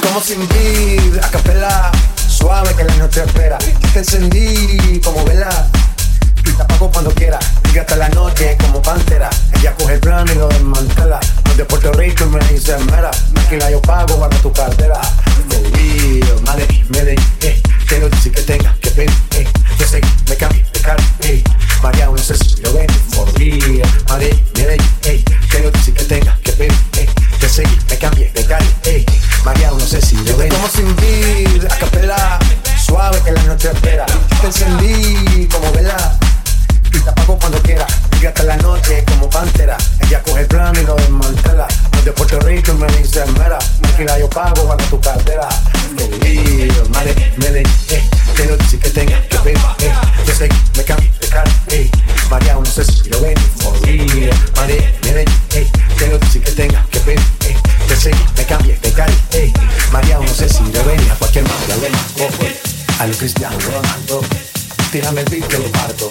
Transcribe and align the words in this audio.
como 0.00 0.20
sin 0.20 0.46
vida, 0.48 1.26
a 1.26 1.30
capela, 1.30 1.92
suave 2.28 2.74
que 2.74 2.84
la 2.84 2.94
noche 2.96 3.22
espera. 3.24 3.58
Te 3.92 3.98
encendí 3.98 5.00
como 5.02 5.24
vela, 5.24 5.68
y 6.46 6.52
te 6.52 6.62
apago 6.62 6.90
cuando 6.90 7.10
quiera. 7.12 7.38
Y 7.72 7.78
hasta 7.78 7.96
la 7.96 8.08
noche 8.10 8.56
como 8.60 8.80
pantera. 8.82 9.30
Ella 9.58 9.74
coge 9.74 9.94
el 9.94 10.00
plan 10.00 10.26
y 10.30 10.34
lo 10.34 10.48
desmantela. 10.48 11.20
No 11.46 11.54
de 11.54 11.64
Puerto 11.64 11.92
Rico 11.92 12.24
y 12.24 12.28
me 12.28 12.44
dice 12.46 12.76
mera. 12.90 13.10
Tranquila, 13.10 13.70
yo 13.70 13.80
pago, 13.82 14.16
guarda 14.16 14.36
tu 14.38 14.52
cartera. 14.52 15.00
Te 15.48 16.34
Madrid, 16.42 16.84
Medellín, 16.90 17.24
eh. 17.42 17.60
Quiero 17.86 18.08
decir 18.08 18.32
que 18.32 18.42
tenga 18.42 18.74
que 18.80 18.90
pedir, 18.90 19.10
eh. 19.32 19.46
Yo 19.78 19.86
sé 19.86 20.00
que 20.00 20.08
me 20.28 20.36
cambie 20.36 20.64
de 20.72 20.80
cara, 20.80 21.04
eh. 21.20 21.42
María, 21.82 22.06
no 22.06 22.18
si 22.18 22.62
lo 22.62 22.72
ven, 22.72 22.86
por 23.14 23.32
día. 23.34 23.84
Madrid, 24.08 24.34
Medellín, 24.56 24.86
eh. 25.04 25.24
Quiero 25.48 25.70
decir 25.70 25.94
que 25.94 26.04
tenga 26.04 26.38
que 26.42 26.52
pedir, 26.52 26.72
eh. 26.98 27.08
Yo 27.40 27.48
sé 27.48 27.62
que 27.62 27.76
me 27.90 27.98
cambie 27.98 28.30
de 28.32 28.44
cara, 28.44 28.64
eh. 28.84 29.04
María, 29.44 29.70
no 29.70 29.80
sé 29.80 30.00
si 30.00 30.16
lo 30.16 30.36
ven. 30.36 30.48
Como 30.48 30.68
sin 30.68 30.96
vida, 30.96 31.68
a 31.70 31.78
capela. 31.78 32.38
Suave 32.82 33.20
que 33.22 33.32
la 33.32 33.42
noche 33.42 33.70
espera. 33.72 34.06
Te 34.40 34.46
encendí 34.46 35.46
como 35.48 35.70
vela 35.72 36.18
y 36.86 36.98
te 36.98 37.10
apago 37.10 37.38
cuando 37.38 37.60
quiera. 37.62 37.86
Y 38.20 38.26
hasta 38.26 38.42
la 38.44 38.56
noche 38.56 39.04
como 39.06 39.28
pantera. 39.28 39.76
Ella 40.00 40.22
coge 40.22 40.40
el 40.40 40.46
plan 40.46 40.74
y 40.76 40.84
lo 40.84 40.94
desmantela. 40.96 41.66
de 42.04 42.12
Puerto 42.12 42.40
Rico 42.40 42.72
y 42.72 42.74
me 42.76 42.86
dice 42.96 43.24
mera. 43.38 43.58
Tranquila, 43.82 44.18
yo 44.18 44.30
pago, 44.30 44.62
guarda 44.62 44.84
tu 44.86 45.00
cartera. 45.00 45.48
Querido, 45.96 46.88
madre, 46.90 47.32
Medellín, 47.36 47.72
eh. 47.90 48.08
Quiero 48.34 48.56
decir 48.56 48.80
que 48.80 48.90
tenga 48.90 49.20
que 49.28 49.38
ver, 49.38 49.56
eh. 49.56 49.92
Lo 63.14 63.18
Cristiano 63.18 63.56
Ronaldo, 63.60 64.22
tírame 64.90 65.20
el 65.20 65.26
beat 65.30 65.46
que 65.46 65.58
lo 65.58 65.70
parto. 65.70 66.10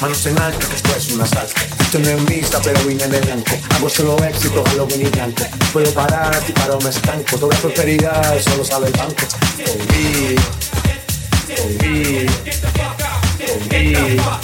Manos 0.00 0.26
en 0.26 0.36
alto, 0.36 0.66
esto 0.74 0.96
es 0.96 1.12
una 1.12 1.26
salsa. 1.26 1.54
Esto 1.78 2.00
no 2.00 2.08
es 2.08 2.20
mixta, 2.28 2.60
pero 2.60 2.82
vine 2.82 3.06
de 3.06 3.20
blanco. 3.20 3.56
Hago 3.70 3.88
solo 3.88 4.16
éxito, 4.24 4.64
lo 4.76 4.84
vine 4.84 5.10
blanco. 5.10 5.44
Puedo 5.72 5.92
parar, 5.92 6.42
y 6.48 6.50
paro, 6.50 6.80
me 6.80 6.90
estanco. 6.90 7.38
Toda 7.38 7.56
prosperidad, 7.56 8.42
solo 8.42 8.64
sabe 8.64 8.88
el 8.88 8.92
banco. 8.94 9.26
Olví, 9.60 10.34
Vale, 13.70 13.88
me 13.94 14.43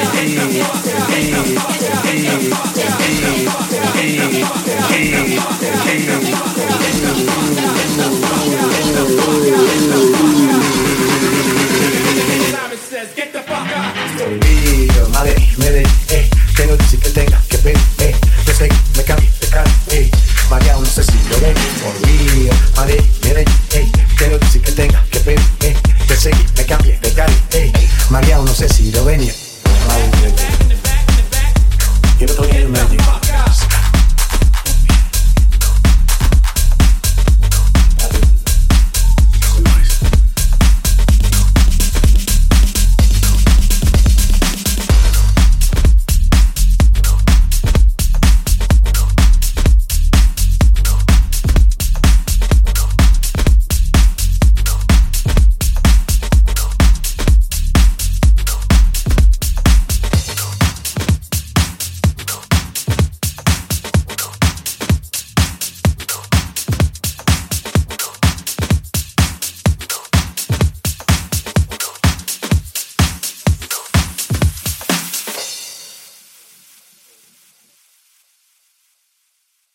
olvido, 14.61 15.09
madre, 15.09 15.35
me 15.57 15.71
de, 15.71 15.81
eh, 16.09 16.29
que 16.55 16.67
decir 16.67 16.99
que 16.99 17.09
tenga 17.09 17.41
que 17.49 17.57
ver, 17.57 17.77
eh, 17.99 18.15
que 18.45 18.69
me 18.97 19.03
cambie 19.03 19.29
de 19.39 19.47
cara, 19.47 19.71
eh, 19.89 20.11
María, 20.49 20.73
no 20.73 20.85
sé 20.85 21.03
si 21.03 21.17
lo 21.29 21.39
ven, 21.39 21.55
olvido, 21.85 22.53
madre, 22.75 23.03
me 23.23 23.33
de, 23.33 23.41
eh, 23.41 23.91
que 24.17 24.29
decir 24.29 24.61
que 24.61 24.71
tenga 24.71 25.03
que 25.09 25.19
ver, 25.19 25.39
eh, 25.61 25.75
que 26.07 26.31
me 26.57 26.65
cambie 26.65 26.99
de 26.99 27.13
cara, 27.13 27.33
eh, 27.53 27.71
María, 28.09 28.37
no 28.37 28.53
sé 28.53 28.69
si 28.69 28.91
lo 28.91 29.05
ven, 29.05 29.21